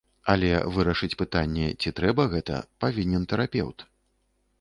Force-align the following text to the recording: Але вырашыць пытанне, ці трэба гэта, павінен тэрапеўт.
Але 0.33 0.47
вырашыць 0.77 1.17
пытанне, 1.19 1.67
ці 1.81 1.93
трэба 1.99 2.25
гэта, 2.33 2.57
павінен 2.87 3.29
тэрапеўт. 3.35 3.87